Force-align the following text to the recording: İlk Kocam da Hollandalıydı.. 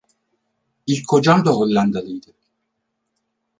İlk 0.87 1.07
Kocam 1.07 1.45
da 1.45 1.51
Hollandalıydı.. 1.51 2.33